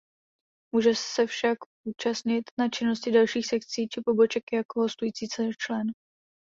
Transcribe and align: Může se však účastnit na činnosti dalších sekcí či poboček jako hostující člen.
Může 0.75 0.95
se 0.95 1.27
však 1.27 1.57
účastnit 1.87 2.43
na 2.59 2.69
činnosti 2.69 3.11
dalších 3.11 3.45
sekcí 3.45 3.87
či 3.87 4.01
poboček 4.05 4.43
jako 4.53 4.81
hostující 4.81 5.27
člen. 5.59 5.87